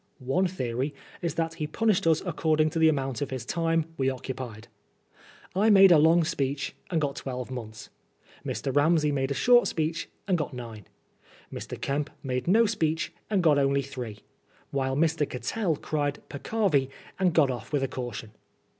One 0.25 0.47
theory 0.47 0.95
is 1.21 1.35
that 1.35 1.53
he 1.53 1.67
punished 1.67 2.07
us 2.07 2.23
according 2.25 2.71
to 2.71 2.79
the 2.79 2.89
amount 2.89 3.21
of 3.21 3.29
his 3.29 3.45
time 3.45 3.85
we 3.97 4.09
occupied. 4.09 4.67
I 5.55 5.69
made 5.69 5.91
a 5.91 5.99
long 5.99 6.23
speech 6.23 6.73
and 6.89 6.99
got 6.99 7.17
twelve 7.17 7.51
months; 7.51 7.91
Mr. 8.43 8.75
Ramsey 8.75 9.11
made 9.11 9.29
a 9.29 9.35
short 9.35 9.67
speech 9.67 10.09
and 10.27 10.39
got 10.39 10.55
nine; 10.55 10.87
Mr. 11.53 11.79
Kemp 11.79 12.09
made 12.23 12.47
no 12.47 12.65
speech 12.65 13.13
and 13.29 13.43
got 13.43 13.59
only 13.59 13.83
three; 13.83 14.21
while 14.71 14.95
Mr. 14.95 15.29
Cattell 15.29 15.75
cried 15.75 16.17
Peccavi 16.29 16.89
and 17.19 17.31
got 17.35 17.51
off 17.51 17.71
with 17.71 17.83
a 17.83 17.87
caution. 17.87 18.31